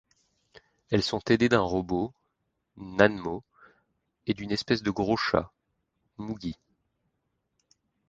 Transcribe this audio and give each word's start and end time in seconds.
Elles 0.89 1.03
sont 1.03 1.21
aidées 1.29 1.47
d'un 1.47 1.61
robot, 1.61 2.11
Nanmo, 2.75 3.43
et 4.25 4.33
d'une 4.33 4.51
espèce 4.51 4.81
de 4.81 4.89
gros 4.89 5.15
chat, 5.15 5.51
Mughi. 6.17 6.57